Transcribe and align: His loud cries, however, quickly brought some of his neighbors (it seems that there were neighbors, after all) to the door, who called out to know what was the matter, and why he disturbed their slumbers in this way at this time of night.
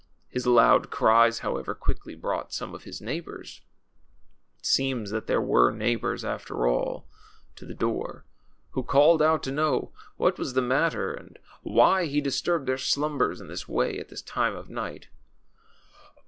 His 0.29 0.47
loud 0.47 0.89
cries, 0.89 1.39
however, 1.45 1.75
quickly 1.75 2.15
brought 2.15 2.55
some 2.55 2.73
of 2.73 2.85
his 2.85 3.01
neighbors 3.01 3.61
(it 4.57 4.65
seems 4.65 5.11
that 5.11 5.27
there 5.27 5.39
were 5.39 5.69
neighbors, 5.69 6.25
after 6.25 6.65
all) 6.67 7.07
to 7.55 7.67
the 7.67 7.75
door, 7.75 8.25
who 8.71 8.81
called 8.81 9.21
out 9.21 9.43
to 9.43 9.51
know 9.51 9.93
what 10.17 10.39
was 10.39 10.55
the 10.55 10.61
matter, 10.63 11.13
and 11.13 11.37
why 11.61 12.07
he 12.07 12.19
disturbed 12.19 12.67
their 12.67 12.79
slumbers 12.79 13.39
in 13.39 13.47
this 13.47 13.67
way 13.67 13.99
at 13.99 14.09
this 14.09 14.23
time 14.23 14.55
of 14.55 14.71
night. 14.71 15.09